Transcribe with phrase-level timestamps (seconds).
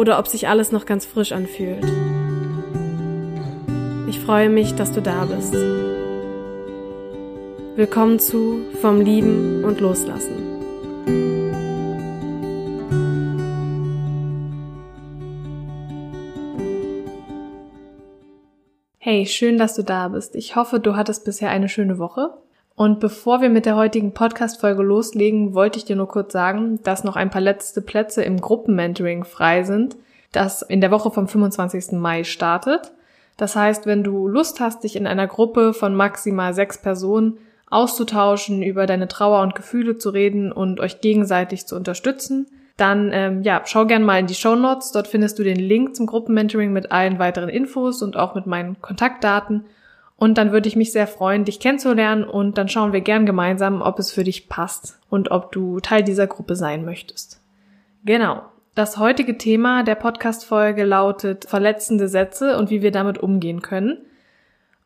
[0.00, 1.84] oder ob sich alles noch ganz frisch anfühlt.
[4.08, 5.52] Ich freue mich, dass du da bist.
[7.76, 10.38] Willkommen zu Vom Lieben und Loslassen.
[18.96, 20.34] Hey, schön, dass du da bist.
[20.34, 22.32] Ich hoffe, du hattest bisher eine schöne Woche.
[22.80, 27.04] Und bevor wir mit der heutigen Podcast-Folge loslegen, wollte ich dir nur kurz sagen, dass
[27.04, 29.98] noch ein paar letzte Plätze im Gruppenmentoring frei sind,
[30.32, 31.92] das in der Woche vom 25.
[31.98, 32.92] Mai startet.
[33.36, 37.36] Das heißt, wenn du Lust hast, dich in einer Gruppe von maximal sechs Personen
[37.68, 42.46] auszutauschen, über deine Trauer und Gefühle zu reden und euch gegenseitig zu unterstützen,
[42.78, 44.90] dann ähm, ja, schau gern mal in die Show Notes.
[44.92, 48.80] Dort findest du den Link zum Gruppenmentoring mit allen weiteren Infos und auch mit meinen
[48.80, 49.66] Kontaktdaten.
[50.20, 53.80] Und dann würde ich mich sehr freuen, dich kennenzulernen und dann schauen wir gern gemeinsam,
[53.80, 57.40] ob es für dich passt und ob du Teil dieser Gruppe sein möchtest.
[58.04, 58.42] Genau.
[58.74, 63.96] Das heutige Thema der Podcast-Folge lautet verletzende Sätze und wie wir damit umgehen können.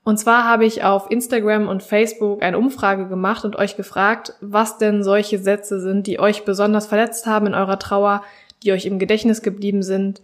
[0.04, 4.78] Und zwar habe ich auf Instagram und Facebook eine Umfrage gemacht und euch gefragt, was
[4.78, 8.22] denn solche Sätze sind, die euch besonders verletzt haben in eurer Trauer,
[8.62, 10.22] die euch im Gedächtnis geblieben sind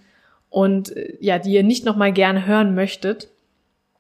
[0.51, 3.29] und äh, ja, die ihr nicht nochmal gerne hören möchtet.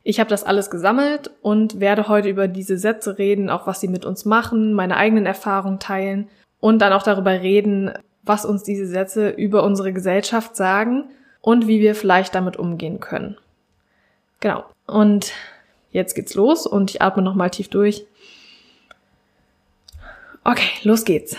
[0.03, 3.88] Ich habe das alles gesammelt und werde heute über diese Sätze reden, auch was sie
[3.88, 6.28] mit uns machen, meine eigenen Erfahrungen teilen
[6.59, 11.10] und dann auch darüber reden, was uns diese Sätze über unsere Gesellschaft sagen
[11.43, 13.37] und wie wir vielleicht damit umgehen können.
[14.41, 14.65] Genau.
[14.87, 15.33] Und
[15.91, 18.06] jetzt geht's los und ich atme nochmal tief durch.
[20.44, 21.37] Okay, los geht's.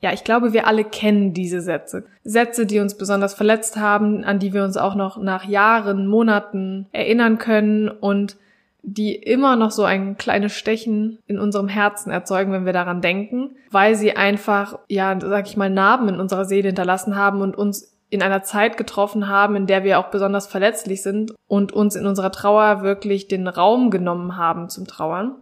[0.00, 2.04] Ja, ich glaube, wir alle kennen diese Sätze.
[2.22, 6.86] Sätze, die uns besonders verletzt haben, an die wir uns auch noch nach Jahren, Monaten
[6.92, 8.36] erinnern können und
[8.82, 13.56] die immer noch so ein kleines Stechen in unserem Herzen erzeugen, wenn wir daran denken,
[13.70, 17.94] weil sie einfach, ja, sag ich mal, Narben in unserer Seele hinterlassen haben und uns
[18.10, 22.06] in einer Zeit getroffen haben, in der wir auch besonders verletzlich sind und uns in
[22.06, 25.34] unserer Trauer wirklich den Raum genommen haben zum Trauern.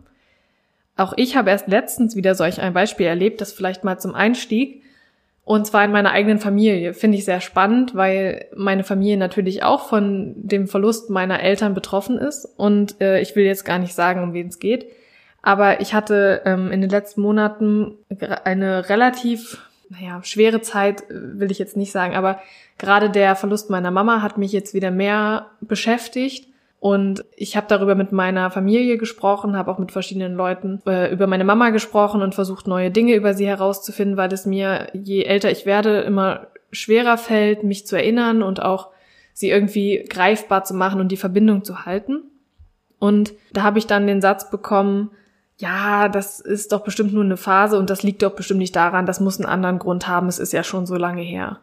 [0.96, 4.82] Auch ich habe erst letztens wieder solch ein Beispiel erlebt, das vielleicht mal zum Einstieg.
[5.44, 6.92] Und zwar in meiner eigenen Familie.
[6.92, 12.18] Finde ich sehr spannend, weil meine Familie natürlich auch von dem Verlust meiner Eltern betroffen
[12.18, 12.46] ist.
[12.56, 14.86] Und äh, ich will jetzt gar nicht sagen, um wen es geht.
[15.42, 17.94] Aber ich hatte ähm, in den letzten Monaten
[18.42, 19.58] eine relativ,
[19.88, 22.40] naja, schwere Zeit, will ich jetzt nicht sagen, aber
[22.78, 26.48] gerade der Verlust meiner Mama hat mich jetzt wieder mehr beschäftigt.
[26.78, 31.26] Und ich habe darüber mit meiner Familie gesprochen, habe auch mit verschiedenen Leuten äh, über
[31.26, 35.50] meine Mama gesprochen und versucht, neue Dinge über sie herauszufinden, weil es mir, je älter
[35.50, 38.90] ich werde, immer schwerer fällt, mich zu erinnern und auch
[39.32, 42.24] sie irgendwie greifbar zu machen und die Verbindung zu halten.
[42.98, 45.10] Und da habe ich dann den Satz bekommen,
[45.58, 49.06] ja, das ist doch bestimmt nur eine Phase und das liegt doch bestimmt nicht daran,
[49.06, 51.60] das muss einen anderen Grund haben, es ist ja schon so lange her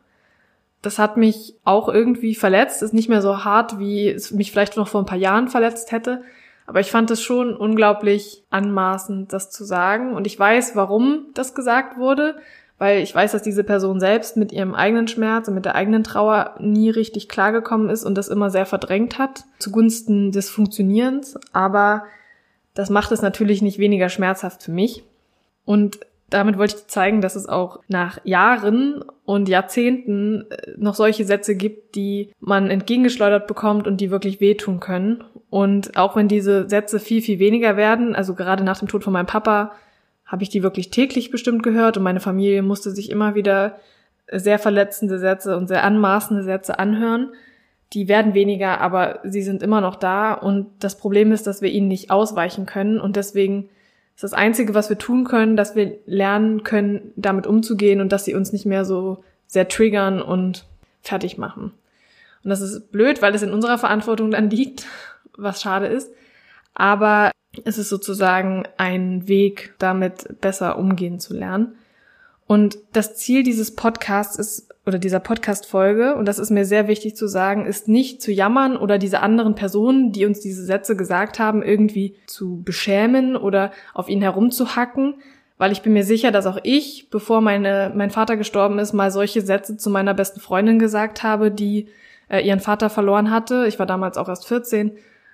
[0.84, 4.76] das hat mich auch irgendwie verletzt, ist nicht mehr so hart, wie es mich vielleicht
[4.76, 6.22] noch vor ein paar Jahren verletzt hätte.
[6.68, 10.14] Aber ich fand es schon unglaublich anmaßend, das zu sagen.
[10.14, 12.36] Und ich weiß, warum das gesagt wurde,
[12.78, 16.04] weil ich weiß, dass diese Person selbst mit ihrem eigenen Schmerz und mit der eigenen
[16.04, 21.40] Trauer nie richtig klargekommen ist und das immer sehr verdrängt hat, zugunsten des Funktionierens.
[21.54, 22.04] Aber
[22.74, 25.06] das macht es natürlich nicht weniger schmerzhaft für mich.
[25.64, 26.02] Und
[26.34, 31.56] damit wollte ich zeigen, dass es auch nach Jahren und Jahrzehnten äh, noch solche Sätze
[31.56, 35.24] gibt, die man entgegengeschleudert bekommt und die wirklich wehtun können.
[35.50, 39.14] Und auch wenn diese Sätze viel, viel weniger werden, also gerade nach dem Tod von
[39.14, 39.74] meinem Papa,
[40.26, 43.76] habe ich die wirklich täglich bestimmt gehört und meine Familie musste sich immer wieder
[44.32, 47.34] sehr verletzende Sätze und sehr anmaßende Sätze anhören.
[47.94, 51.70] Die werden weniger, aber sie sind immer noch da und das Problem ist, dass wir
[51.70, 53.70] ihnen nicht ausweichen können und deswegen
[54.16, 58.26] ist das Einzige, was wir tun können, dass wir lernen können, damit umzugehen und dass
[58.26, 60.66] sie uns nicht mehr so sehr triggern und
[61.02, 61.72] fertig machen.
[62.44, 64.86] Und das ist blöd, weil es in unserer Verantwortung dann liegt,
[65.38, 66.12] was schade ist.
[66.74, 67.32] Aber
[67.66, 71.76] es ist sozusagen ein Weg, damit besser umgehen zu lernen.
[72.46, 77.16] Und das Ziel dieses Podcasts ist, oder dieser Podcast-Folge, und das ist mir sehr wichtig
[77.16, 81.40] zu sagen, ist nicht zu jammern oder diese anderen Personen, die uns diese Sätze gesagt
[81.40, 85.16] haben, irgendwie zu beschämen oder auf ihn herumzuhacken,
[85.58, 89.12] weil ich bin mir sicher, dass auch ich, bevor meine, mein Vater gestorben ist, mal
[89.12, 91.88] solche Sätze zu meiner besten Freundin gesagt habe, die
[92.28, 93.66] äh, ihren Vater verloren hatte.
[93.68, 94.92] Ich war damals auch erst 14.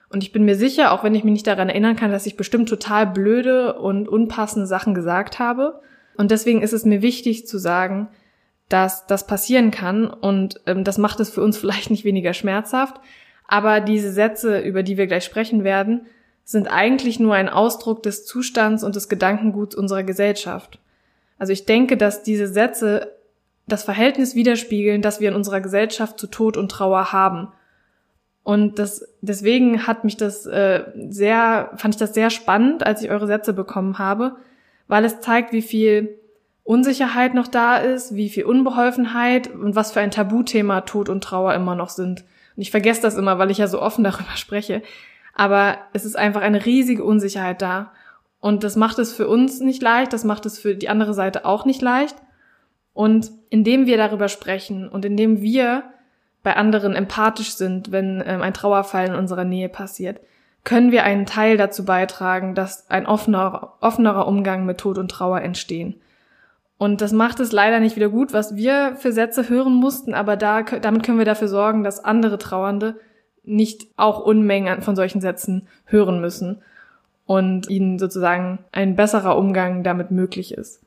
[0.09, 2.37] Und ich bin mir sicher, auch wenn ich mich nicht daran erinnern kann, dass ich
[2.37, 5.81] bestimmt total blöde und unpassende Sachen gesagt habe.
[6.17, 8.09] Und deswegen ist es mir wichtig zu sagen,
[8.69, 12.99] dass das passieren kann und ähm, das macht es für uns vielleicht nicht weniger schmerzhaft.
[13.47, 16.05] Aber diese Sätze, über die wir gleich sprechen werden,
[16.45, 20.79] sind eigentlich nur ein Ausdruck des Zustands und des Gedankenguts unserer Gesellschaft.
[21.37, 23.15] Also ich denke, dass diese Sätze
[23.67, 27.49] das Verhältnis widerspiegeln, das wir in unserer Gesellschaft zu Tod und Trauer haben.
[28.43, 33.11] Und das, deswegen hat mich das äh, sehr, fand ich das sehr spannend, als ich
[33.11, 34.35] eure Sätze bekommen habe,
[34.87, 36.18] weil es zeigt, wie viel
[36.69, 41.55] Unsicherheit noch da ist, wie viel Unbeholfenheit und was für ein Tabuthema Tod und Trauer
[41.55, 42.23] immer noch sind.
[42.55, 44.83] Und ich vergesse das immer, weil ich ja so offen darüber spreche.
[45.33, 47.91] Aber es ist einfach eine riesige Unsicherheit da.
[48.39, 51.43] Und das macht es für uns nicht leicht, das macht es für die andere Seite
[51.43, 52.17] auch nicht leicht.
[52.93, 55.85] Und indem wir darüber sprechen und indem wir
[56.43, 60.19] bei anderen empathisch sind, wenn ähm, ein Trauerfall in unserer Nähe passiert,
[60.65, 65.41] können wir einen Teil dazu beitragen, dass ein offener, offenerer Umgang mit Tod und Trauer
[65.41, 65.99] entstehen.
[66.79, 70.37] Und das macht es leider nicht wieder gut, was wir für Sätze hören mussten, aber
[70.37, 72.95] da, damit können wir dafür sorgen, dass andere Trauernde
[73.43, 76.61] nicht auch Unmengen von solchen Sätzen hören müssen
[77.25, 80.81] und ihnen sozusagen ein besserer Umgang damit möglich ist.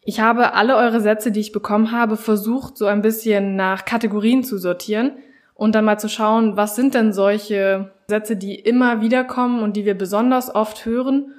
[0.00, 4.44] Ich habe alle eure Sätze, die ich bekommen habe, versucht, so ein bisschen nach Kategorien
[4.44, 5.10] zu sortieren
[5.54, 9.76] und dann mal zu schauen, was sind denn solche Sätze, die immer wieder kommen und
[9.76, 11.32] die wir besonders oft hören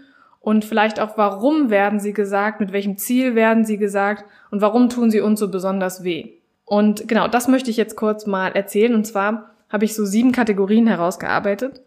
[0.48, 4.88] und vielleicht auch, warum werden sie gesagt, mit welchem Ziel werden sie gesagt und warum
[4.88, 6.36] tun sie uns so besonders weh.
[6.64, 8.96] Und genau, das möchte ich jetzt kurz mal erzählen.
[8.96, 11.82] Und zwar habe ich so sieben Kategorien herausgearbeitet.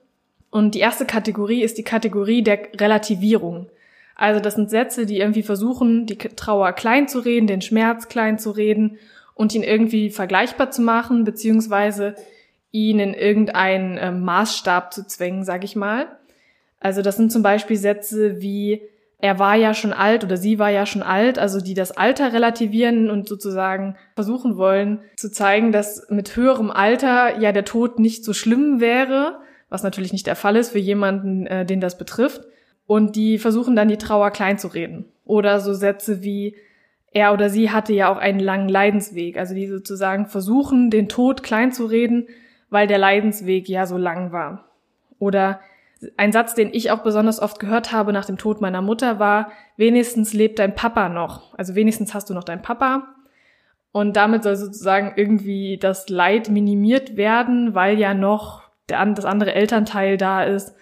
[0.50, 3.70] Und die erste Kategorie ist die Kategorie der Relativierung.
[4.14, 8.38] Also das sind Sätze, die irgendwie versuchen, die Trauer klein zu reden, den Schmerz klein
[8.38, 8.98] zu reden
[9.32, 12.14] und ihn irgendwie vergleichbar zu machen, beziehungsweise
[12.72, 16.08] ihn in irgendeinen äh, Maßstab zu zwängen, sag ich mal.
[16.80, 18.82] Also das sind zum Beispiel Sätze wie
[19.22, 22.32] er war ja schon alt oder sie war ja schon alt, also die das Alter
[22.32, 28.24] relativieren und sozusagen versuchen wollen zu zeigen, dass mit höherem Alter ja der Tod nicht
[28.24, 29.38] so schlimm wäre,
[29.68, 32.42] was natürlich nicht der Fall ist für jemanden, äh, den das betrifft.
[32.86, 35.04] Und die versuchen dann die Trauer klein zu reden.
[35.24, 36.56] Oder so Sätze wie
[37.12, 41.42] er oder sie hatte ja auch einen langen Leidensweg, also die sozusagen versuchen, den Tod
[41.42, 42.26] klein zu reden,
[42.70, 44.70] weil der Leidensweg ja so lang war.
[45.18, 45.60] Oder
[46.16, 49.52] ein Satz, den ich auch besonders oft gehört habe nach dem Tod meiner Mutter war,
[49.76, 51.54] wenigstens lebt dein Papa noch.
[51.58, 53.14] Also wenigstens hast du noch deinen Papa.
[53.92, 59.52] Und damit soll sozusagen irgendwie das Leid minimiert werden, weil ja noch der, das andere
[59.52, 60.74] Elternteil da ist.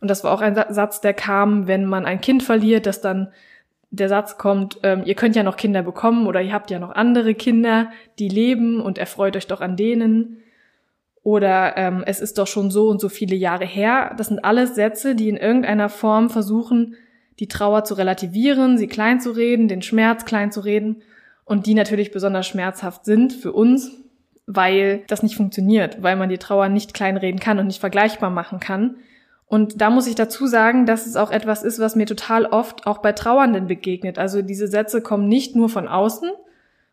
[0.00, 3.28] Und das war auch ein Satz, der kam, wenn man ein Kind verliert, dass dann
[3.90, 6.90] der Satz kommt, ähm, ihr könnt ja noch Kinder bekommen oder ihr habt ja noch
[6.90, 10.42] andere Kinder, die leben und erfreut euch doch an denen
[11.26, 14.14] oder ähm, es ist doch schon so und so viele Jahre her.
[14.16, 16.94] Das sind alles Sätze, die in irgendeiner Form versuchen,
[17.40, 21.02] die Trauer zu relativieren, sie klein zu reden, den Schmerz klein zu reden
[21.44, 23.90] und die natürlich besonders schmerzhaft sind für uns,
[24.46, 28.60] weil das nicht funktioniert, weil man die Trauer nicht kleinreden kann und nicht vergleichbar machen
[28.60, 28.94] kann.
[29.46, 32.86] Und da muss ich dazu sagen, dass es auch etwas ist, was mir total oft
[32.86, 34.16] auch bei Trauernden begegnet.
[34.20, 36.30] Also diese Sätze kommen nicht nur von außen,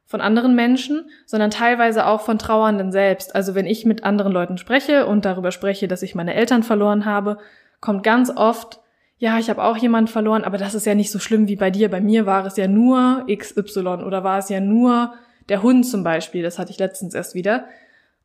[0.05, 3.35] von anderen Menschen, sondern teilweise auch von Trauernden selbst.
[3.35, 7.05] Also wenn ich mit anderen Leuten spreche und darüber spreche, dass ich meine Eltern verloren
[7.05, 7.37] habe,
[7.79, 8.79] kommt ganz oft,
[9.17, 11.71] ja, ich habe auch jemanden verloren, aber das ist ja nicht so schlimm wie bei
[11.71, 11.89] dir.
[11.89, 15.13] Bei mir war es ja nur XY oder war es ja nur
[15.49, 16.43] der Hund zum Beispiel.
[16.43, 17.65] Das hatte ich letztens erst wieder.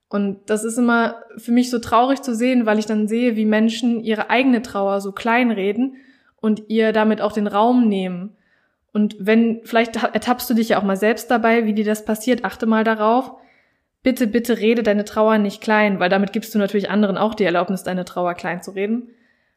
[0.08, 3.44] Und das ist immer für mich so traurig zu sehen, weil ich dann sehe, wie
[3.44, 5.96] Menschen ihre eigene Trauer so klein reden
[6.40, 8.36] und ihr damit auch den Raum nehmen.
[8.92, 12.44] Und wenn, vielleicht ertappst du dich ja auch mal selbst dabei, wie dir das passiert,
[12.44, 13.32] achte mal darauf.
[14.02, 17.44] Bitte, bitte rede deine Trauer nicht klein, weil damit gibst du natürlich anderen auch die
[17.44, 19.10] Erlaubnis, deine Trauer klein zu reden.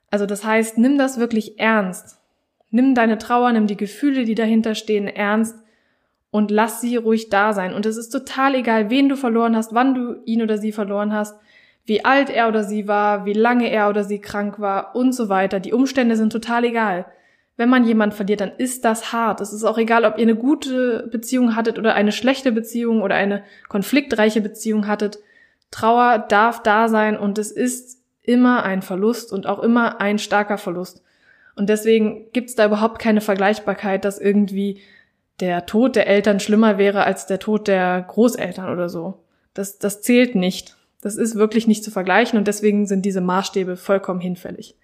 [0.09, 2.19] Also das heißt, nimm das wirklich ernst.
[2.69, 5.55] Nimm deine Trauer, nimm die Gefühle, die dahinter stehen, ernst
[6.31, 7.73] und lass sie ruhig da sein.
[7.73, 11.13] Und es ist total egal, wen du verloren hast, wann du ihn oder sie verloren
[11.13, 11.37] hast,
[11.85, 15.29] wie alt er oder sie war, wie lange er oder sie krank war und so
[15.29, 15.59] weiter.
[15.59, 17.05] Die Umstände sind total egal.
[17.61, 19.39] Wenn man jemanden verliert, dann ist das hart.
[19.39, 23.13] Es ist auch egal, ob ihr eine gute Beziehung hattet oder eine schlechte Beziehung oder
[23.13, 25.19] eine konfliktreiche Beziehung hattet.
[25.69, 30.57] Trauer darf da sein und es ist immer ein Verlust und auch immer ein starker
[30.57, 31.03] Verlust.
[31.55, 34.81] Und deswegen gibt's da überhaupt keine Vergleichbarkeit, dass irgendwie
[35.39, 39.19] der Tod der Eltern schlimmer wäre als der Tod der Großeltern oder so.
[39.53, 40.77] Das, das zählt nicht.
[40.99, 44.75] Das ist wirklich nicht zu vergleichen und deswegen sind diese Maßstäbe vollkommen hinfällig.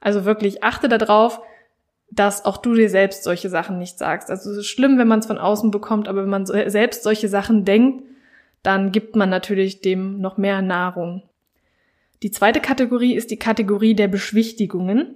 [0.00, 1.40] Also wirklich achte darauf,
[2.10, 4.30] dass auch du dir selbst solche Sachen nicht sagst.
[4.30, 7.28] Also es ist schlimm, wenn man es von außen bekommt, aber wenn man selbst solche
[7.28, 8.04] Sachen denkt,
[8.62, 11.22] dann gibt man natürlich dem noch mehr Nahrung.
[12.22, 15.14] Die zweite Kategorie ist die Kategorie der Beschwichtigungen.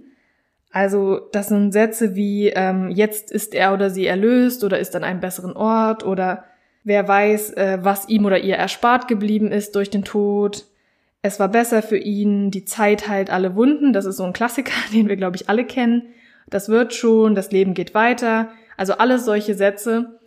[0.71, 5.03] Also das sind Sätze wie ähm, jetzt ist er oder sie erlöst oder ist an
[5.03, 6.45] einem besseren Ort oder
[6.85, 10.67] wer weiß, äh, was ihm oder ihr erspart geblieben ist durch den Tod.
[11.23, 13.93] Es war besser für ihn, die Zeit heilt alle Wunden.
[13.93, 16.03] Das ist so ein Klassiker, den wir, glaube ich, alle kennen
[16.49, 18.49] das wird schon, das Leben geht weiter.
[18.77, 20.19] Also alles solche Sätze,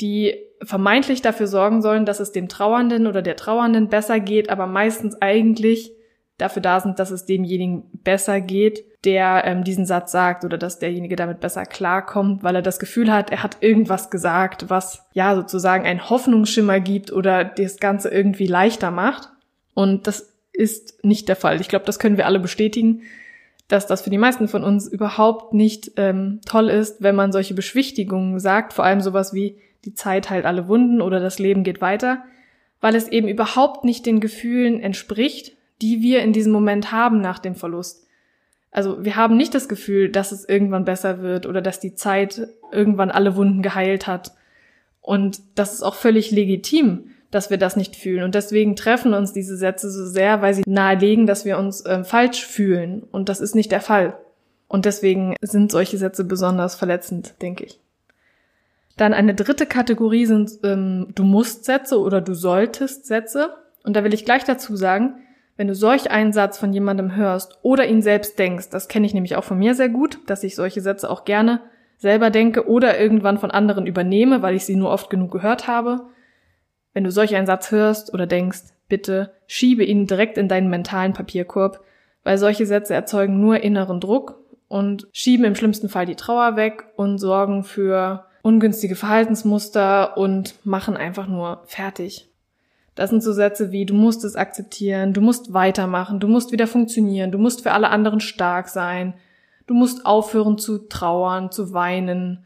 [0.00, 4.66] die vermeintlich dafür sorgen sollen, dass es dem Trauernden oder der Trauernden besser geht, aber
[4.66, 5.92] meistens eigentlich
[6.38, 10.78] dafür da sind, dass es demjenigen besser geht, der ähm, diesen Satz sagt oder dass
[10.78, 15.36] derjenige damit besser klarkommt, weil er das Gefühl hat, er hat irgendwas gesagt, was ja
[15.36, 19.28] sozusagen einen Hoffnungsschimmer gibt oder das Ganze irgendwie leichter macht.
[19.74, 21.60] Und das ist nicht der Fall.
[21.60, 23.02] Ich glaube, das können wir alle bestätigen
[23.68, 27.54] dass das für die meisten von uns überhaupt nicht ähm, toll ist, wenn man solche
[27.54, 31.80] Beschwichtigungen sagt, vor allem sowas wie die Zeit heilt alle Wunden oder das Leben geht
[31.80, 32.22] weiter,
[32.80, 37.38] weil es eben überhaupt nicht den Gefühlen entspricht, die wir in diesem Moment haben nach
[37.38, 38.06] dem Verlust.
[38.70, 42.48] Also wir haben nicht das Gefühl, dass es irgendwann besser wird oder dass die Zeit
[42.72, 44.32] irgendwann alle Wunden geheilt hat.
[45.00, 48.22] Und das ist auch völlig legitim dass wir das nicht fühlen.
[48.22, 52.04] Und deswegen treffen uns diese Sätze so sehr, weil sie nahelegen, dass wir uns äh,
[52.04, 53.02] falsch fühlen.
[53.10, 54.16] Und das ist nicht der Fall.
[54.68, 57.80] Und deswegen sind solche Sätze besonders verletzend, denke ich.
[58.96, 63.50] Dann eine dritte Kategorie sind ähm, du musst Sätze oder du solltest Sätze.
[63.82, 65.16] Und da will ich gleich dazu sagen,
[65.56, 69.14] wenn du solch einen Satz von jemandem hörst oder ihn selbst denkst, das kenne ich
[69.14, 71.60] nämlich auch von mir sehr gut, dass ich solche Sätze auch gerne
[71.96, 76.06] selber denke oder irgendwann von anderen übernehme, weil ich sie nur oft genug gehört habe,
[76.94, 81.12] wenn du solch einen Satz hörst oder denkst, bitte schiebe ihn direkt in deinen mentalen
[81.12, 81.84] Papierkorb,
[82.22, 86.84] weil solche Sätze erzeugen nur inneren Druck und schieben im schlimmsten Fall die Trauer weg
[86.96, 92.30] und sorgen für ungünstige Verhaltensmuster und machen einfach nur fertig.
[92.94, 96.66] Das sind so Sätze wie du musst es akzeptieren, du musst weitermachen, du musst wieder
[96.66, 99.14] funktionieren, du musst für alle anderen stark sein,
[99.66, 102.44] du musst aufhören zu trauern, zu weinen,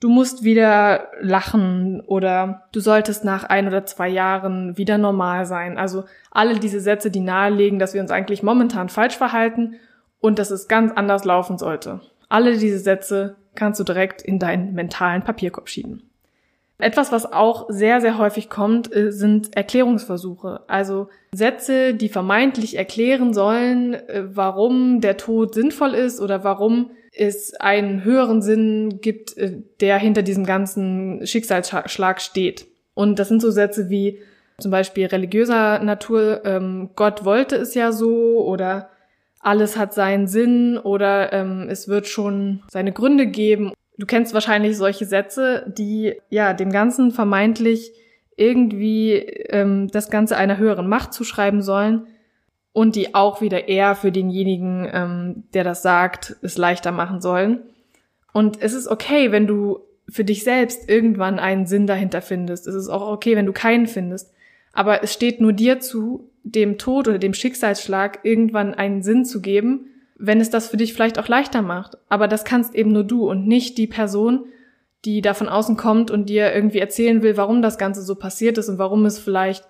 [0.00, 5.78] du musst wieder lachen oder du solltest nach ein oder zwei Jahren wieder normal sein.
[5.78, 9.74] Also alle diese Sätze, die nahelegen, dass wir uns eigentlich momentan falsch verhalten
[10.18, 12.00] und dass es ganz anders laufen sollte.
[12.28, 16.09] Alle diese Sätze kannst du direkt in deinen mentalen Papierkorb schieben.
[16.80, 20.60] Etwas, was auch sehr, sehr häufig kommt, äh, sind Erklärungsversuche.
[20.66, 27.54] Also Sätze, die vermeintlich erklären sollen, äh, warum der Tod sinnvoll ist oder warum es
[27.54, 32.66] einen höheren Sinn gibt, äh, der hinter diesem ganzen Schicksalsschlag steht.
[32.94, 34.18] Und das sind so Sätze wie
[34.60, 38.90] zum Beispiel religiöser Natur, ähm, Gott wollte es ja so oder
[39.40, 43.72] alles hat seinen Sinn oder ähm, es wird schon seine Gründe geben.
[44.00, 47.92] Du kennst wahrscheinlich solche Sätze, die ja dem Ganzen vermeintlich
[48.34, 52.06] irgendwie ähm, das Ganze einer höheren Macht zuschreiben sollen
[52.72, 57.60] und die auch wieder eher für denjenigen, ähm, der das sagt, es leichter machen sollen.
[58.32, 62.66] Und es ist okay, wenn du für dich selbst irgendwann einen Sinn dahinter findest.
[62.66, 64.32] Es ist auch okay, wenn du keinen findest.
[64.72, 69.42] Aber es steht nur dir zu, dem Tod oder dem Schicksalsschlag irgendwann einen Sinn zu
[69.42, 69.89] geben,
[70.20, 71.96] wenn es das für dich vielleicht auch leichter macht.
[72.08, 74.44] Aber das kannst eben nur du und nicht die Person,
[75.04, 78.58] die da von außen kommt und dir irgendwie erzählen will, warum das Ganze so passiert
[78.58, 79.66] ist und warum es vielleicht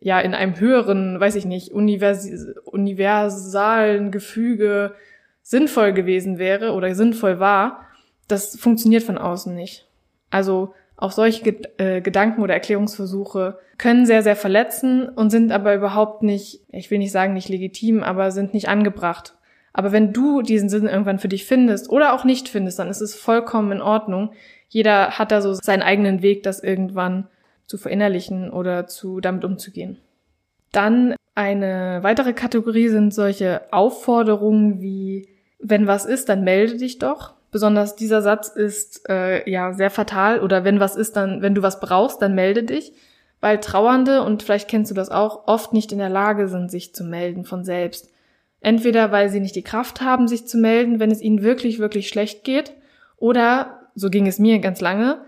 [0.00, 2.26] ja in einem höheren, weiß ich nicht, univers
[2.64, 4.94] universalen Gefüge
[5.42, 7.86] sinnvoll gewesen wäre oder sinnvoll war,
[8.26, 9.86] das funktioniert von außen nicht.
[10.30, 11.44] Also auch solche
[11.78, 16.98] äh, Gedanken oder Erklärungsversuche können sehr, sehr verletzen und sind aber überhaupt nicht, ich will
[16.98, 19.34] nicht sagen nicht legitim, aber sind nicht angebracht.
[19.72, 23.00] Aber wenn du diesen Sinn irgendwann für dich findest oder auch nicht findest, dann ist
[23.00, 24.32] es vollkommen in Ordnung.
[24.68, 27.28] Jeder hat da so seinen eigenen Weg, das irgendwann
[27.66, 29.98] zu verinnerlichen oder zu damit umzugehen.
[30.72, 35.28] Dann eine weitere Kategorie sind solche Aufforderungen wie
[35.62, 37.34] wenn was ist, dann melde dich doch.
[37.50, 41.62] Besonders dieser Satz ist äh, ja sehr fatal oder wenn was ist, dann wenn du
[41.62, 42.92] was brauchst, dann melde dich,
[43.40, 46.94] weil Trauernde und vielleicht kennst du das auch oft nicht in der Lage sind, sich
[46.94, 48.10] zu melden von selbst.
[48.60, 52.08] Entweder weil sie nicht die Kraft haben, sich zu melden, wenn es ihnen wirklich wirklich
[52.08, 52.72] schlecht geht,
[53.16, 55.24] Oder, so ging es mir ganz lange,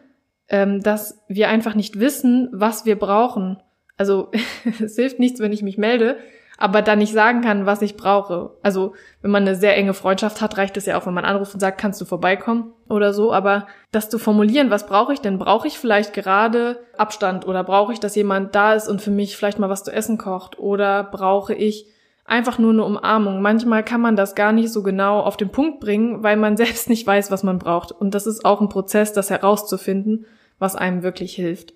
[0.48, 3.58] ähm, dass wir einfach nicht wissen, was wir brauchen.
[3.96, 4.30] Also
[4.82, 6.16] es hilft nichts, wenn ich mich melde,
[6.58, 8.50] aber dann nicht sagen kann, was ich brauche.
[8.62, 11.54] Also wenn man eine sehr enge Freundschaft hat, reicht es ja auch, wenn man anruft
[11.54, 13.32] und sagt, kannst du vorbeikommen oder so.
[13.32, 15.38] Aber das zu formulieren, was brauche ich denn?
[15.38, 19.36] Brauche ich vielleicht gerade Abstand oder brauche ich, dass jemand da ist und für mich
[19.36, 20.58] vielleicht mal was zu essen kocht?
[20.58, 21.86] Oder brauche ich
[22.24, 23.42] einfach nur eine Umarmung?
[23.42, 26.88] Manchmal kann man das gar nicht so genau auf den Punkt bringen, weil man selbst
[26.88, 27.92] nicht weiß, was man braucht.
[27.92, 30.26] Und das ist auch ein Prozess, das herauszufinden,
[30.58, 31.74] was einem wirklich hilft.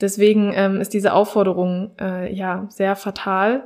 [0.00, 3.64] Deswegen ähm, ist diese Aufforderung äh, ja sehr fatal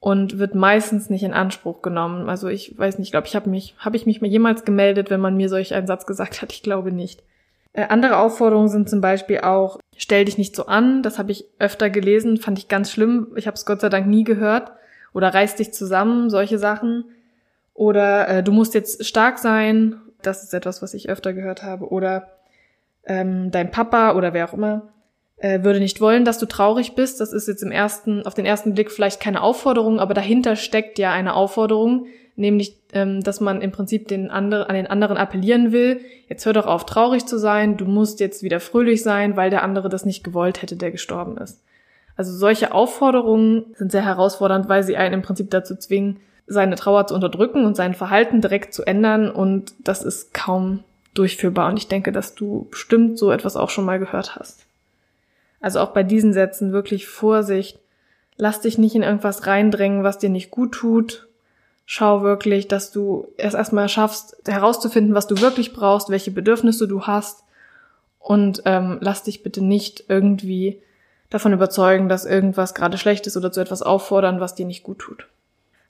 [0.00, 2.28] und wird meistens nicht in Anspruch genommen.
[2.28, 5.10] Also ich weiß nicht, ich glaube, ich habe mich, habe ich mich mal jemals gemeldet,
[5.10, 6.52] wenn man mir solch einen Satz gesagt hat?
[6.52, 7.22] Ich glaube nicht.
[7.72, 11.02] Äh, andere Aufforderungen sind zum Beispiel auch, stell dich nicht so an.
[11.02, 13.28] Das habe ich öfter gelesen, fand ich ganz schlimm.
[13.36, 14.72] Ich habe es Gott sei Dank nie gehört.
[15.18, 17.06] Oder reiß dich zusammen, solche Sachen.
[17.74, 19.96] Oder äh, du musst jetzt stark sein.
[20.22, 21.90] Das ist etwas, was ich öfter gehört habe.
[21.90, 22.28] Oder
[23.04, 24.92] ähm, dein Papa oder wer auch immer
[25.38, 27.20] äh, würde nicht wollen, dass du traurig bist.
[27.20, 31.00] Das ist jetzt im ersten, auf den ersten Blick vielleicht keine Aufforderung, aber dahinter steckt
[31.00, 32.06] ja eine Aufforderung,
[32.36, 36.00] nämlich, ähm, dass man im Prinzip den anderen, an den anderen appellieren will.
[36.28, 37.76] Jetzt hör doch auf, traurig zu sein.
[37.76, 41.36] Du musst jetzt wieder fröhlich sein, weil der andere das nicht gewollt hätte, der gestorben
[41.38, 41.60] ist.
[42.18, 47.06] Also solche Aufforderungen sind sehr herausfordernd, weil sie einen im Prinzip dazu zwingen, seine Trauer
[47.06, 49.30] zu unterdrücken und sein Verhalten direkt zu ändern.
[49.30, 50.82] Und das ist kaum
[51.14, 51.68] durchführbar.
[51.68, 54.66] Und ich denke, dass du bestimmt so etwas auch schon mal gehört hast.
[55.60, 57.78] Also auch bei diesen Sätzen wirklich Vorsicht.
[58.36, 61.28] Lass dich nicht in irgendwas reindrängen, was dir nicht gut tut.
[61.86, 67.02] Schau wirklich, dass du es erstmal schaffst, herauszufinden, was du wirklich brauchst, welche Bedürfnisse du
[67.02, 67.44] hast.
[68.18, 70.82] Und ähm, lass dich bitte nicht irgendwie
[71.30, 74.98] davon überzeugen, dass irgendwas gerade schlecht ist oder zu etwas auffordern, was dir nicht gut
[74.98, 75.28] tut.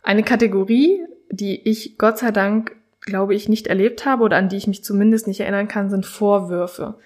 [0.03, 4.57] Eine Kategorie, die ich Gott sei Dank, glaube ich, nicht erlebt habe oder an die
[4.57, 6.97] ich mich zumindest nicht erinnern kann, sind Vorwürfe.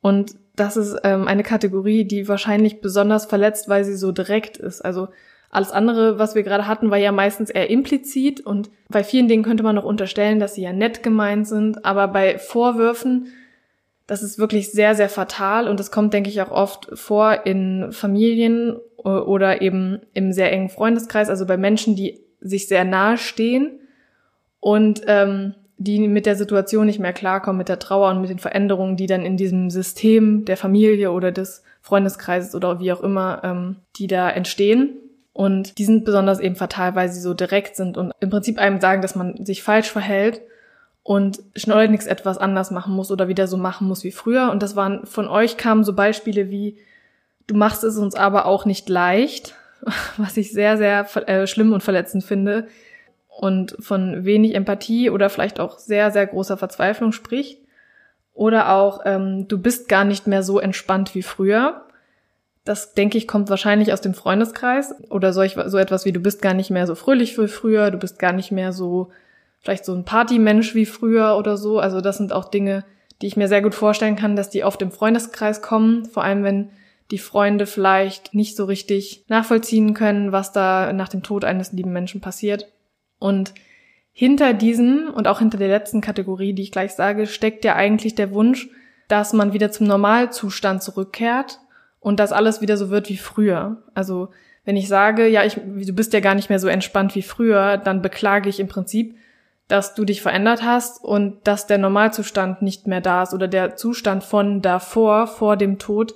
[0.00, 4.82] Und das ist ähm, eine Kategorie, die wahrscheinlich besonders verletzt, weil sie so direkt ist.
[4.82, 5.08] Also
[5.50, 9.42] alles andere, was wir gerade hatten, war ja meistens eher implizit und bei vielen Dingen
[9.42, 13.28] könnte man noch unterstellen, dass sie ja nett gemeint sind, aber bei Vorwürfen,
[14.06, 17.92] das ist wirklich sehr, sehr fatal und das kommt, denke ich, auch oft vor in
[17.92, 23.80] Familien oder eben im sehr engen Freundeskreis, also bei Menschen, die sich sehr nahe stehen
[24.60, 28.38] und ähm, die mit der Situation nicht mehr klarkommen, mit der Trauer und mit den
[28.38, 33.40] Veränderungen, die dann in diesem System der Familie oder des Freundeskreises oder wie auch immer,
[33.42, 34.96] ähm, die da entstehen.
[35.32, 38.80] Und die sind besonders eben fatal, weil sie so direkt sind und im Prinzip einem
[38.80, 40.42] sagen, dass man sich falsch verhält
[41.02, 44.50] und schleunigst etwas anders machen muss oder wieder so machen muss wie früher.
[44.50, 46.78] Und das waren von euch kamen so Beispiele wie,
[47.46, 49.54] du machst es uns aber auch nicht leicht,
[50.16, 52.68] was ich sehr, sehr äh, schlimm und verletzend finde
[53.28, 57.60] und von wenig Empathie oder vielleicht auch sehr, sehr großer Verzweiflung spricht.
[58.34, 61.82] Oder auch, ähm, du bist gar nicht mehr so entspannt wie früher.
[62.64, 64.94] Das, denke ich, kommt wahrscheinlich aus dem Freundeskreis.
[65.10, 67.98] Oder solch, so etwas wie, du bist gar nicht mehr so fröhlich wie früher, du
[67.98, 69.10] bist gar nicht mehr so,
[69.62, 71.78] vielleicht so ein Partymensch wie früher oder so.
[71.78, 72.84] Also das sind auch Dinge,
[73.20, 76.04] die ich mir sehr gut vorstellen kann, dass die oft im Freundeskreis kommen.
[76.06, 76.70] Vor allem, wenn
[77.10, 81.92] die Freunde vielleicht nicht so richtig nachvollziehen können, was da nach dem Tod eines lieben
[81.92, 82.72] Menschen passiert.
[83.18, 83.54] Und
[84.10, 88.14] hinter diesem und auch hinter der letzten Kategorie, die ich gleich sage, steckt ja eigentlich
[88.14, 88.68] der Wunsch,
[89.08, 91.60] dass man wieder zum Normalzustand zurückkehrt
[92.00, 93.82] und dass alles wieder so wird wie früher.
[93.94, 94.30] Also
[94.64, 97.78] wenn ich sage, ja, ich, du bist ja gar nicht mehr so entspannt wie früher,
[97.78, 99.16] dann beklage ich im Prinzip,
[99.68, 103.76] dass du dich verändert hast und dass der Normalzustand nicht mehr da ist oder der
[103.76, 106.14] Zustand von davor, vor dem Tod,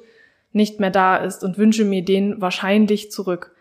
[0.53, 3.55] nicht mehr da ist und wünsche mir den wahrscheinlich zurück.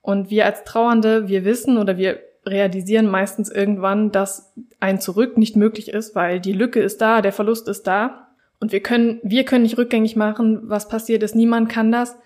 [0.00, 5.56] Und wir als Trauernde, wir wissen oder wir realisieren meistens irgendwann, dass ein Zurück nicht
[5.56, 8.28] möglich ist, weil die Lücke ist da, der Verlust ist da.
[8.60, 11.34] Und wir können, wir können nicht rückgängig machen, was passiert ist.
[11.34, 12.16] Niemand kann das.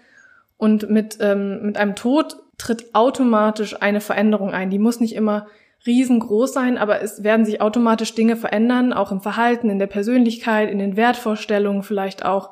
[0.56, 4.70] Und mit, ähm, mit einem Tod tritt automatisch eine Veränderung ein.
[4.70, 5.48] Die muss nicht immer
[5.86, 10.70] riesengroß sein, aber es werden sich automatisch Dinge verändern, auch im Verhalten, in der Persönlichkeit,
[10.70, 12.50] in den Wertvorstellungen vielleicht auch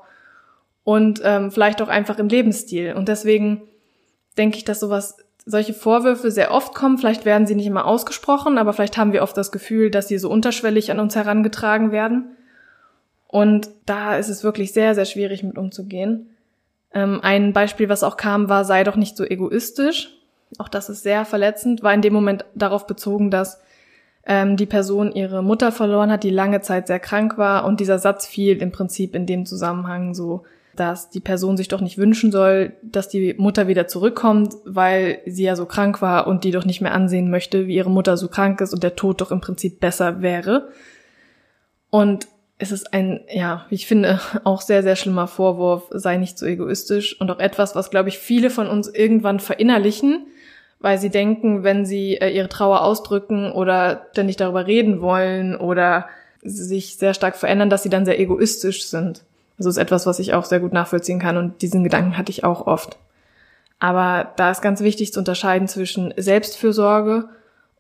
[0.83, 2.95] und ähm, vielleicht auch einfach im Lebensstil.
[2.95, 3.63] Und deswegen
[4.37, 6.99] denke ich, dass sowas solche Vorwürfe sehr oft kommen.
[6.99, 10.19] Vielleicht werden sie nicht immer ausgesprochen, aber vielleicht haben wir oft das Gefühl, dass sie
[10.19, 12.37] so unterschwellig an uns herangetragen werden.
[13.27, 16.31] Und da ist es wirklich sehr, sehr schwierig mit umzugehen.
[16.93, 20.20] Ähm, ein Beispiel, was auch kam, war, sei doch nicht so egoistisch.
[20.59, 23.61] Auch das ist sehr verletzend, war in dem Moment darauf bezogen, dass
[24.27, 27.65] ähm, die Person ihre Mutter verloren hat, die lange Zeit sehr krank war.
[27.65, 30.45] Und dieser Satz fiel im Prinzip in dem Zusammenhang so,
[30.77, 35.45] dass die Person sich doch nicht wünschen soll, dass die Mutter wieder zurückkommt, weil sie
[35.45, 38.29] ja so krank war und die doch nicht mehr ansehen möchte, wie ihre Mutter so
[38.29, 40.69] krank ist und der Tod doch im Prinzip besser wäre.
[41.91, 46.47] Und es ist ein, ja, ich finde, auch sehr, sehr schlimmer Vorwurf, sei nicht so
[46.47, 50.27] egoistisch und auch etwas, was, glaube ich, viele von uns irgendwann verinnerlichen,
[50.81, 56.07] weil sie denken, wenn sie äh, ihre Trauer ausdrücken oder ständig darüber reden wollen oder
[56.43, 59.23] sich sehr stark verändern, dass sie dann sehr egoistisch sind.
[59.59, 62.45] Also ist etwas, was ich auch sehr gut nachvollziehen kann und diesen Gedanken hatte ich
[62.45, 62.99] auch oft.
[63.79, 67.29] Aber da ist ganz wichtig zu unterscheiden zwischen Selbstfürsorge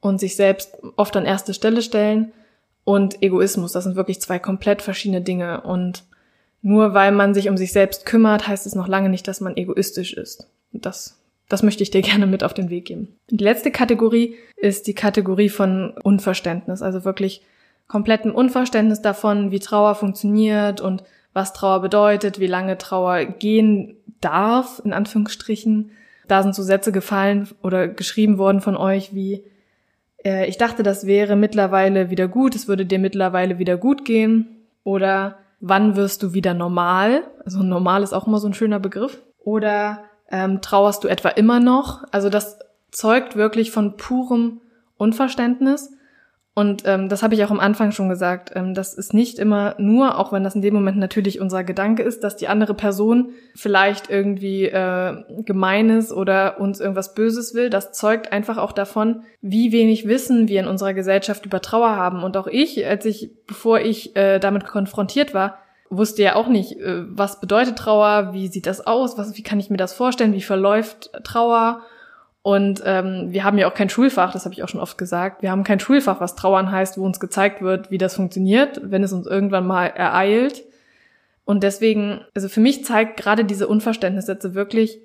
[0.00, 2.32] und sich selbst oft an erste Stelle stellen
[2.84, 3.72] und Egoismus.
[3.72, 5.60] Das sind wirklich zwei komplett verschiedene Dinge.
[5.60, 6.04] Und
[6.62, 9.56] nur weil man sich um sich selbst kümmert, heißt es noch lange nicht, dass man
[9.56, 10.48] egoistisch ist.
[10.72, 11.19] Das,
[11.50, 13.08] das möchte ich dir gerne mit auf den Weg geben.
[13.28, 16.80] Die letzte Kategorie ist die Kategorie von Unverständnis.
[16.80, 17.42] Also wirklich
[17.86, 21.02] komplettem Unverständnis davon, wie Trauer funktioniert und
[21.34, 25.90] was Trauer bedeutet, wie lange Trauer gehen darf, in Anführungsstrichen.
[26.28, 29.44] Da sind so Sätze gefallen oder geschrieben worden von euch wie,
[30.24, 34.56] äh, ich dachte, das wäre mittlerweile wieder gut, es würde dir mittlerweile wieder gut gehen.
[34.84, 37.24] Oder wann wirst du wieder normal?
[37.44, 39.20] Also normal ist auch immer so ein schöner Begriff.
[39.38, 42.04] Oder ähm, trauerst du etwa immer noch?
[42.10, 42.58] Also das
[42.90, 44.60] zeugt wirklich von purem
[44.96, 45.90] Unverständnis.
[46.52, 48.50] Und ähm, das habe ich auch am Anfang schon gesagt.
[48.54, 52.02] Ähm, das ist nicht immer nur, auch wenn das in dem Moment natürlich unser Gedanke
[52.02, 57.70] ist, dass die andere Person vielleicht irgendwie äh, gemein ist oder uns irgendwas Böses will.
[57.70, 62.24] Das zeugt einfach auch davon, wie wenig Wissen wir in unserer Gesellschaft über Trauer haben.
[62.24, 65.56] Und auch ich, als ich, bevor ich äh, damit konfrontiert war,
[65.90, 69.60] wusste ja auch nicht, äh, was bedeutet Trauer, wie sieht das aus, was, wie kann
[69.60, 71.82] ich mir das vorstellen, wie verläuft Trauer
[72.42, 75.42] und ähm, wir haben ja auch kein Schulfach, das habe ich auch schon oft gesagt.
[75.42, 79.02] Wir haben kein Schulfach, was Trauern heißt, wo uns gezeigt wird, wie das funktioniert, wenn
[79.02, 80.64] es uns irgendwann mal ereilt.
[81.44, 85.00] Und deswegen, also für mich zeigt gerade diese Unverständnissätze wirklich,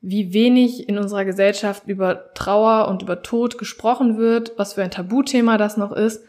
[0.00, 4.90] wie wenig in unserer Gesellschaft über Trauer und über Tod gesprochen wird, was für ein
[4.90, 6.24] Tabuthema das noch ist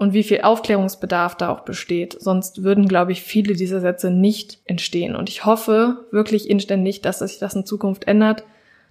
[0.00, 2.16] und wie viel Aufklärungsbedarf da auch besteht.
[2.20, 5.14] Sonst würden, glaube ich, viele dieser Sätze nicht entstehen.
[5.14, 8.42] Und ich hoffe wirklich inständig, dass sich das in Zukunft ändert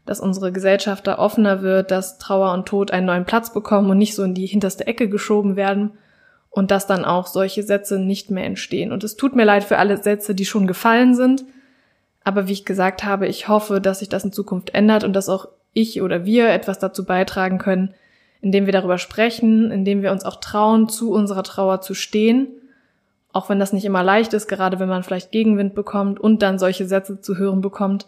[0.09, 3.99] dass unsere Gesellschaft da offener wird, dass Trauer und Tod einen neuen Platz bekommen und
[3.99, 5.91] nicht so in die hinterste Ecke geschoben werden
[6.49, 8.91] und dass dann auch solche Sätze nicht mehr entstehen.
[8.91, 11.45] Und es tut mir leid für alle Sätze, die schon gefallen sind.
[12.23, 15.29] Aber wie ich gesagt habe, ich hoffe, dass sich das in Zukunft ändert und dass
[15.29, 17.93] auch ich oder wir etwas dazu beitragen können,
[18.41, 22.47] indem wir darüber sprechen, indem wir uns auch trauen, zu unserer Trauer zu stehen.
[23.31, 26.57] Auch wenn das nicht immer leicht ist, gerade wenn man vielleicht Gegenwind bekommt und dann
[26.57, 28.07] solche Sätze zu hören bekommt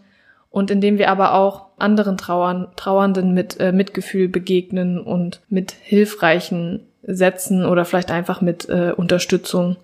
[0.49, 6.87] und indem wir aber auch anderen Trauern, Trauernden mit äh, Mitgefühl begegnen und mit hilfreichen
[7.03, 9.77] Sätzen oder vielleicht einfach mit äh, Unterstützung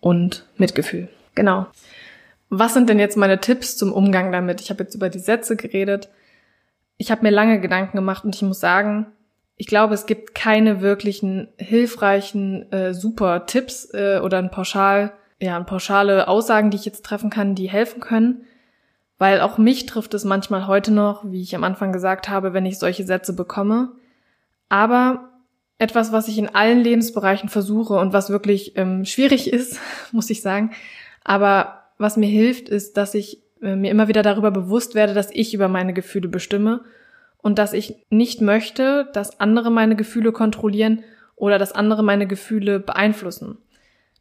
[0.00, 1.08] und Mitgefühl.
[1.34, 1.66] Genau.
[2.50, 4.60] Was sind denn jetzt meine Tipps zum Umgang damit?
[4.60, 6.08] Ich habe jetzt über die Sätze geredet.
[6.96, 9.06] Ich habe mir lange Gedanken gemacht und ich muss sagen,
[9.56, 15.56] ich glaube, es gibt keine wirklichen hilfreichen äh, super Tipps äh, oder ein pauschal ja,
[15.56, 18.44] ein pauschale Aussagen, die ich jetzt treffen kann, die helfen können
[19.18, 22.66] weil auch mich trifft es manchmal heute noch, wie ich am Anfang gesagt habe, wenn
[22.66, 23.92] ich solche Sätze bekomme.
[24.68, 25.30] Aber
[25.78, 29.78] etwas, was ich in allen Lebensbereichen versuche und was wirklich ähm, schwierig ist,
[30.12, 30.72] muss ich sagen.
[31.22, 35.30] Aber was mir hilft, ist, dass ich äh, mir immer wieder darüber bewusst werde, dass
[35.30, 36.84] ich über meine Gefühle bestimme
[37.44, 41.04] und dass ich nicht möchte, dass andere meine Gefühle kontrollieren
[41.36, 43.58] oder dass andere meine Gefühle beeinflussen.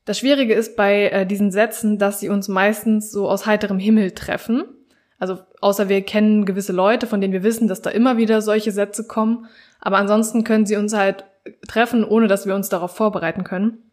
[0.05, 4.11] Das Schwierige ist bei äh, diesen Sätzen, dass sie uns meistens so aus heiterem Himmel
[4.11, 4.65] treffen
[5.23, 8.73] also außer wir kennen gewisse Leute, von denen wir wissen, dass da immer wieder solche
[8.73, 9.47] Sätze kommen.
[9.79, 11.23] Aber ansonsten können sie uns halt
[11.65, 13.89] treffen, ohne dass wir uns darauf vorbereiten können.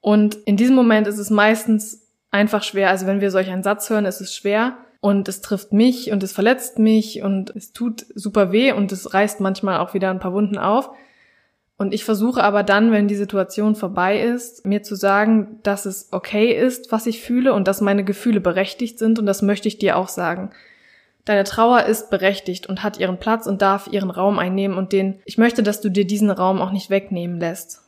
[0.00, 2.88] Und in diesem Moment ist es meistens einfach schwer.
[2.88, 6.24] Also wenn wir solch einen Satz hören, ist es schwer und es trifft mich und
[6.24, 10.18] es verletzt mich und es tut super weh und es reißt manchmal auch wieder ein
[10.18, 10.90] paar Wunden auf.
[11.76, 16.08] Und ich versuche aber dann, wenn die Situation vorbei ist, mir zu sagen, dass es
[16.10, 19.78] okay ist, was ich fühle und dass meine Gefühle berechtigt sind und das möchte ich
[19.78, 20.50] dir auch sagen.
[21.24, 25.20] Deine Trauer ist berechtigt und hat ihren Platz und darf ihren Raum einnehmen und den,
[25.24, 27.82] ich möchte, dass du dir diesen Raum auch nicht wegnehmen lässt.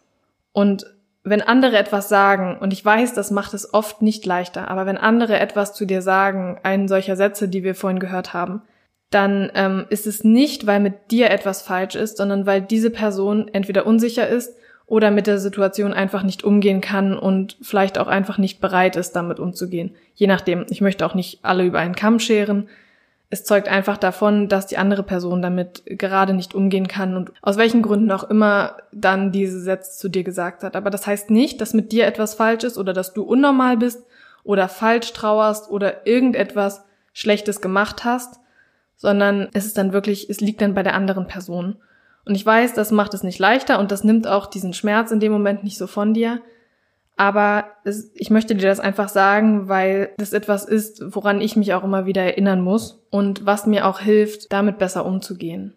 [0.52, 0.86] Und
[1.30, 4.98] wenn andere etwas sagen, und ich weiß, das macht es oft nicht leichter, aber wenn
[4.98, 8.62] andere etwas zu dir sagen, einen solcher Sätze, die wir vorhin gehört haben,
[9.10, 13.48] dann ähm, ist es nicht, weil mit dir etwas falsch ist, sondern weil diese Person
[13.48, 14.54] entweder unsicher ist
[14.86, 19.12] oder mit der Situation einfach nicht umgehen kann und vielleicht auch einfach nicht bereit ist,
[19.12, 19.94] damit umzugehen.
[20.14, 20.66] Je nachdem.
[20.70, 22.68] Ich möchte auch nicht alle über einen Kamm scheren.
[23.30, 27.58] Es zeugt einfach davon, dass die andere Person damit gerade nicht umgehen kann und aus
[27.58, 30.76] welchen Gründen auch immer dann diese Sätze zu dir gesagt hat.
[30.76, 34.02] Aber das heißt nicht, dass mit dir etwas falsch ist oder dass du unnormal bist
[34.44, 38.40] oder falsch trauerst oder irgendetwas Schlechtes gemacht hast,
[38.96, 41.76] sondern es ist dann wirklich, es liegt dann bei der anderen Person.
[42.24, 45.20] Und ich weiß, das macht es nicht leichter und das nimmt auch diesen Schmerz in
[45.20, 46.40] dem Moment nicht so von dir.
[47.18, 51.74] Aber es, ich möchte dir das einfach sagen, weil das etwas ist, woran ich mich
[51.74, 55.74] auch immer wieder erinnern muss und was mir auch hilft, damit besser umzugehen.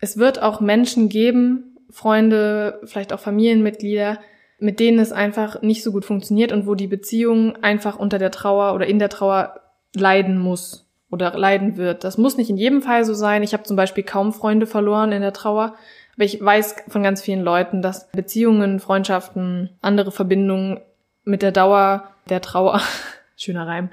[0.00, 4.18] Es wird auch Menschen geben, Freunde, vielleicht auch Familienmitglieder,
[4.58, 8.30] mit denen es einfach nicht so gut funktioniert und wo die Beziehung einfach unter der
[8.30, 9.60] Trauer oder in der Trauer
[9.94, 12.04] leiden muss oder leiden wird.
[12.04, 13.42] Das muss nicht in jedem Fall so sein.
[13.42, 15.74] Ich habe zum Beispiel kaum Freunde verloren in der Trauer,
[16.14, 20.80] aber ich weiß von ganz vielen Leuten, dass Beziehungen, Freundschaften, andere Verbindungen
[21.24, 22.80] mit der Dauer der Trauer,
[23.36, 23.90] schöner Reim,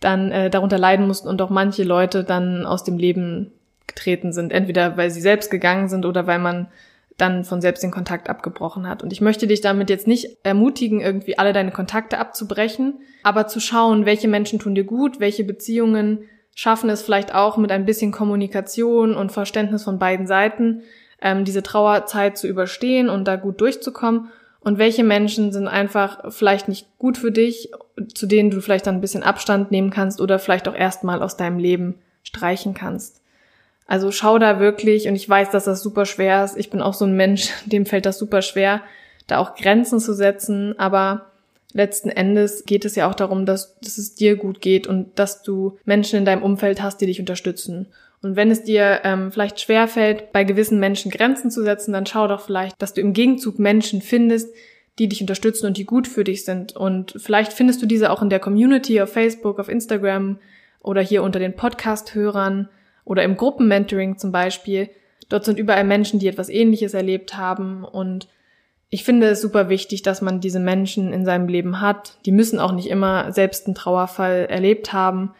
[0.00, 3.52] dann äh, darunter leiden mussten und auch manche Leute dann aus dem Leben
[3.86, 4.52] getreten sind.
[4.52, 6.68] Entweder weil sie selbst gegangen sind oder weil man
[7.16, 9.02] dann von selbst den Kontakt abgebrochen hat.
[9.02, 13.58] Und ich möchte dich damit jetzt nicht ermutigen, irgendwie alle deine Kontakte abzubrechen, aber zu
[13.58, 18.12] schauen, welche Menschen tun dir gut, welche Beziehungen schaffen es vielleicht auch mit ein bisschen
[18.12, 20.82] Kommunikation und Verständnis von beiden Seiten,
[21.20, 24.28] ähm, diese Trauerzeit zu überstehen und da gut durchzukommen
[24.66, 27.70] und welche Menschen sind einfach vielleicht nicht gut für dich,
[28.12, 31.36] zu denen du vielleicht dann ein bisschen Abstand nehmen kannst oder vielleicht auch erstmal aus
[31.36, 33.20] deinem Leben streichen kannst.
[33.86, 36.56] Also schau da wirklich, und ich weiß, dass das super schwer ist.
[36.56, 38.82] Ich bin auch so ein Mensch, dem fällt das super schwer,
[39.28, 40.76] da auch Grenzen zu setzen.
[40.78, 41.26] Aber
[41.72, 45.42] letzten Endes geht es ja auch darum, dass, dass es dir gut geht und dass
[45.42, 47.86] du Menschen in deinem Umfeld hast, die dich unterstützen.
[48.22, 52.26] Und wenn es dir ähm, vielleicht schwerfällt, bei gewissen Menschen Grenzen zu setzen, dann schau
[52.28, 54.54] doch vielleicht, dass du im Gegenzug Menschen findest,
[54.98, 56.74] die dich unterstützen und die gut für dich sind.
[56.74, 60.38] Und vielleicht findest du diese auch in der Community auf Facebook, auf Instagram
[60.80, 62.68] oder hier unter den Podcast-Hörern
[63.04, 64.88] oder im Gruppenmentoring zum Beispiel.
[65.28, 68.28] Dort sind überall Menschen, die etwas Ähnliches erlebt haben und
[68.88, 72.18] ich finde es super wichtig, dass man diese Menschen in seinem Leben hat.
[72.24, 75.34] Die müssen auch nicht immer selbst einen Trauerfall erlebt haben,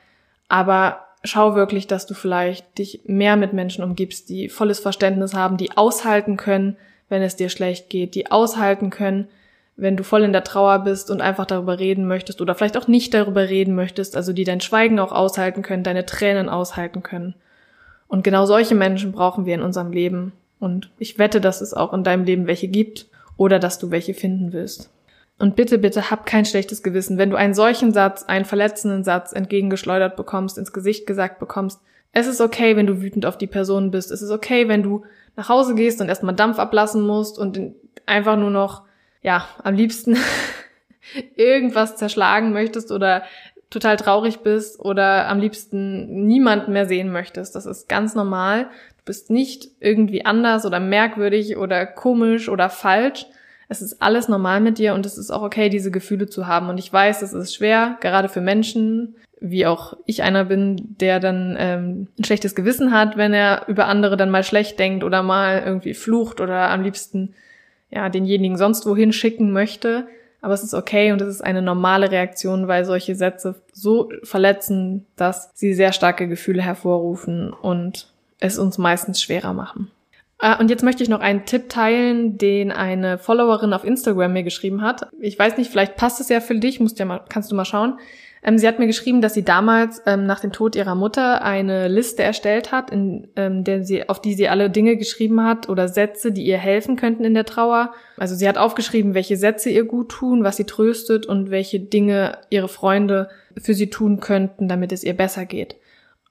[0.48, 5.56] aber schau wirklich, dass du vielleicht dich mehr mit Menschen umgibst, die volles Verständnis haben,
[5.56, 6.76] die aushalten können,
[7.08, 9.28] wenn es dir schlecht geht, die aushalten können,
[9.76, 12.88] wenn du voll in der Trauer bist und einfach darüber reden möchtest oder vielleicht auch
[12.88, 17.34] nicht darüber reden möchtest, also die dein Schweigen auch aushalten können, deine Tränen aushalten können.
[18.08, 20.32] Und genau solche Menschen brauchen wir in unserem Leben.
[20.58, 24.14] Und ich wette, dass es auch in deinem Leben welche gibt oder dass du welche
[24.14, 24.90] finden willst.
[25.38, 29.32] Und bitte, bitte hab kein schlechtes Gewissen, wenn du einen solchen Satz, einen verletzenden Satz
[29.32, 31.80] entgegengeschleudert bekommst, ins Gesicht gesagt bekommst.
[32.12, 34.10] Es ist okay, wenn du wütend auf die Person bist.
[34.10, 35.04] Es ist okay, wenn du
[35.36, 37.60] nach Hause gehst und erstmal Dampf ablassen musst und
[38.06, 38.84] einfach nur noch,
[39.22, 40.16] ja, am liebsten
[41.36, 43.22] irgendwas zerschlagen möchtest oder
[43.68, 47.54] total traurig bist oder am liebsten niemanden mehr sehen möchtest.
[47.54, 48.64] Das ist ganz normal.
[48.98, 53.26] Du bist nicht irgendwie anders oder merkwürdig oder komisch oder falsch,
[53.68, 56.68] es ist alles normal mit dir und es ist auch okay, diese Gefühle zu haben.
[56.68, 61.20] Und ich weiß, es ist schwer, gerade für Menschen, wie auch ich einer bin, der
[61.20, 65.22] dann ähm, ein schlechtes Gewissen hat, wenn er über andere dann mal schlecht denkt oder
[65.22, 67.34] mal irgendwie flucht oder am liebsten
[67.90, 70.06] ja denjenigen sonst wohin schicken möchte.
[70.40, 75.06] Aber es ist okay und es ist eine normale Reaktion, weil solche Sätze so verletzen,
[75.16, 79.90] dass sie sehr starke Gefühle hervorrufen und es uns meistens schwerer machen.
[80.38, 84.42] Ah, und jetzt möchte ich noch einen Tipp teilen, den eine Followerin auf Instagram mir
[84.42, 85.08] geschrieben hat.
[85.18, 87.64] Ich weiß nicht, vielleicht passt es ja für dich, musst ja mal, kannst du mal
[87.64, 87.98] schauen.
[88.42, 91.88] Ähm, sie hat mir geschrieben, dass sie damals ähm, nach dem Tod ihrer Mutter eine
[91.88, 95.88] Liste erstellt hat, in ähm, der sie, auf die sie alle Dinge geschrieben hat oder
[95.88, 97.92] Sätze, die ihr helfen könnten in der Trauer.
[98.18, 102.38] Also sie hat aufgeschrieben, welche Sätze ihr gut tun, was sie tröstet und welche Dinge
[102.50, 105.76] ihre Freunde für sie tun könnten, damit es ihr besser geht.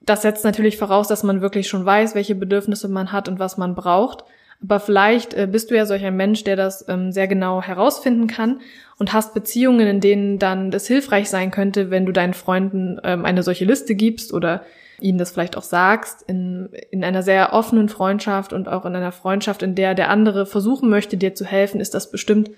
[0.01, 3.57] Das setzt natürlich voraus, dass man wirklich schon weiß, welche Bedürfnisse man hat und was
[3.57, 4.23] man braucht.
[4.63, 8.27] Aber vielleicht äh, bist du ja solch ein Mensch, der das ähm, sehr genau herausfinden
[8.27, 8.61] kann
[8.97, 13.25] und hast Beziehungen, in denen dann es hilfreich sein könnte, wenn du deinen Freunden ähm,
[13.25, 14.63] eine solche Liste gibst oder
[15.01, 19.11] ihnen das vielleicht auch sagst, in, in einer sehr offenen Freundschaft und auch in einer
[19.11, 22.49] Freundschaft, in der der andere versuchen möchte, dir zu helfen, ist das bestimmt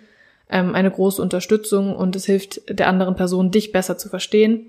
[0.50, 4.68] ähm, eine große Unterstützung und es hilft der anderen Person, dich besser zu verstehen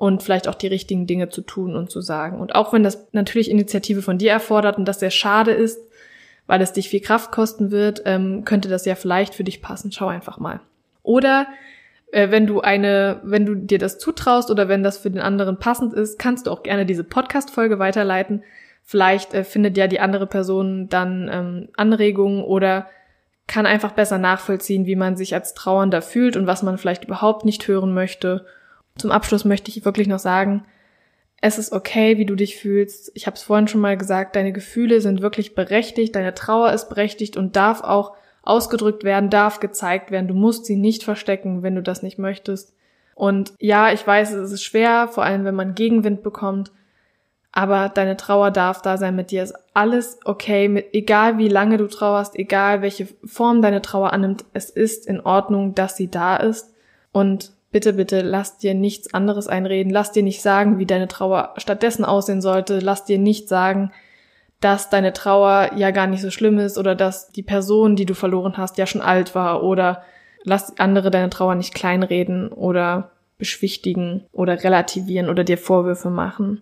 [0.00, 2.40] und vielleicht auch die richtigen Dinge zu tun und zu sagen.
[2.40, 5.78] Und auch wenn das natürlich Initiative von dir erfordert und das sehr schade ist,
[6.46, 9.92] weil es dich viel Kraft kosten wird, ähm, könnte das ja vielleicht für dich passen.
[9.92, 10.60] Schau einfach mal.
[11.02, 11.48] Oder
[12.12, 15.58] äh, wenn du eine, wenn du dir das zutraust oder wenn das für den anderen
[15.58, 18.42] passend ist, kannst du auch gerne diese Podcast-Folge weiterleiten.
[18.82, 22.86] Vielleicht äh, findet ja die andere Person dann ähm, Anregungen oder
[23.46, 27.44] kann einfach besser nachvollziehen, wie man sich als Trauernder fühlt und was man vielleicht überhaupt
[27.44, 28.46] nicht hören möchte
[29.00, 30.64] zum Abschluss möchte ich wirklich noch sagen,
[31.40, 33.10] es ist okay, wie du dich fühlst.
[33.14, 36.88] Ich habe es vorhin schon mal gesagt, deine Gefühle sind wirklich berechtigt, deine Trauer ist
[36.88, 40.28] berechtigt und darf auch ausgedrückt werden, darf gezeigt werden.
[40.28, 42.74] Du musst sie nicht verstecken, wenn du das nicht möchtest.
[43.14, 46.72] Und ja, ich weiß, es ist schwer, vor allem wenn man Gegenwind bekommt.
[47.52, 51.78] Aber deine Trauer darf da sein, mit dir ist alles okay, mit, egal wie lange
[51.78, 56.36] du trauerst, egal welche Form deine Trauer annimmt, es ist in Ordnung, dass sie da
[56.36, 56.72] ist.
[57.12, 61.54] Und bitte, bitte, lass dir nichts anderes einreden, lass dir nicht sagen, wie deine Trauer
[61.56, 63.92] stattdessen aussehen sollte, lass dir nicht sagen,
[64.60, 68.14] dass deine Trauer ja gar nicht so schlimm ist oder dass die Person, die du
[68.14, 70.02] verloren hast, ja schon alt war oder
[70.44, 76.60] lass andere deine Trauer nicht kleinreden oder beschwichtigen oder relativieren oder dir Vorwürfe machen.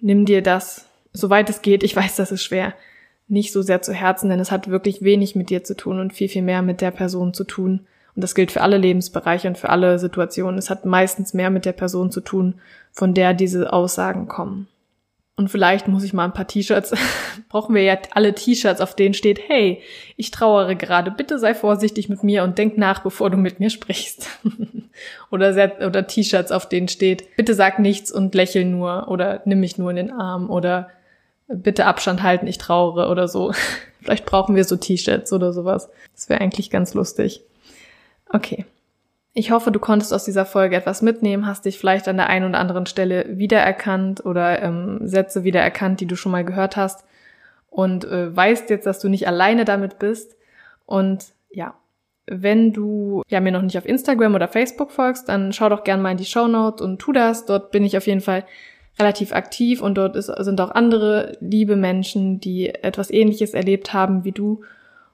[0.00, 2.74] Nimm dir das, soweit es geht, ich weiß, das ist schwer,
[3.26, 6.12] nicht so sehr zu Herzen, denn es hat wirklich wenig mit dir zu tun und
[6.12, 7.86] viel, viel mehr mit der Person zu tun.
[8.20, 10.58] Und das gilt für alle Lebensbereiche und für alle Situationen.
[10.58, 12.60] Es hat meistens mehr mit der Person zu tun,
[12.92, 14.68] von der diese Aussagen kommen.
[15.36, 16.92] Und vielleicht muss ich mal ein paar T-Shirts,
[17.48, 19.80] brauchen wir ja alle T-Shirts, auf denen steht, hey,
[20.18, 23.70] ich trauere gerade, bitte sei vorsichtig mit mir und denk nach, bevor du mit mir
[23.70, 24.28] sprichst.
[25.30, 25.48] oder
[25.86, 29.88] oder T-Shirts, auf denen steht, bitte sag nichts und lächel nur oder nimm mich nur
[29.88, 30.90] in den Arm oder
[31.48, 33.54] bitte Abstand halten, ich trauere oder so.
[34.02, 35.88] vielleicht brauchen wir so T-Shirts oder sowas.
[36.14, 37.40] Das wäre eigentlich ganz lustig.
[38.30, 38.64] Okay.
[39.32, 42.48] Ich hoffe, du konntest aus dieser Folge etwas mitnehmen, hast dich vielleicht an der einen
[42.48, 47.04] oder anderen Stelle wiedererkannt oder ähm, Sätze wiedererkannt, die du schon mal gehört hast
[47.70, 50.36] und äh, weißt jetzt, dass du nicht alleine damit bist.
[50.84, 51.74] Und ja,
[52.26, 56.02] wenn du ja mir noch nicht auf Instagram oder Facebook folgst, dann schau doch gerne
[56.02, 57.46] mal in die Show Notes und tu das.
[57.46, 58.44] Dort bin ich auf jeden Fall
[58.98, 64.24] relativ aktiv und dort ist, sind auch andere liebe Menschen, die etwas Ähnliches erlebt haben
[64.24, 64.62] wie du.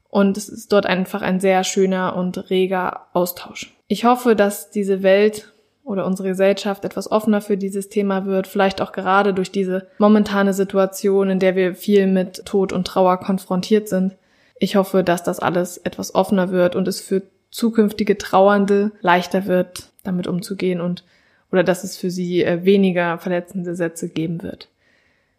[0.09, 3.75] Und es ist dort einfach ein sehr schöner und reger Austausch.
[3.89, 5.53] Ich hoffe, dass diese Welt
[5.85, 10.53] oder unsere Gesellschaft etwas offener für dieses Thema wird, vielleicht auch gerade durch diese momentane
[10.53, 14.17] Situation, in der wir viel mit Tod und Trauer konfrontiert sind.
[14.59, 19.93] Ich hoffe, dass das alles etwas offener wird und es für zukünftige Trauernde leichter wird,
[20.03, 21.05] damit umzugehen und
[21.53, 24.69] oder dass es für sie äh, weniger verletzende Sätze geben wird.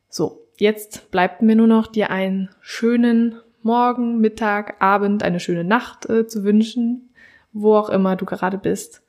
[0.09, 6.09] So, jetzt bleibt mir nur noch dir einen schönen Morgen, Mittag, Abend, eine schöne Nacht
[6.09, 7.07] äh, zu wünschen
[7.61, 9.03] wo auch immer du gerade bist.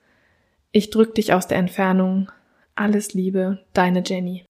[0.72, 2.30] Ich drück dich aus der Entfernung.
[2.74, 4.47] Alles Liebe, deine Jenny.